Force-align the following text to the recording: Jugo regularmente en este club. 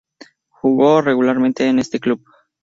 Jugo 0.49 1.01
regularmente 1.03 1.67
en 1.67 1.77
este 1.77 1.99
club. 1.99 2.25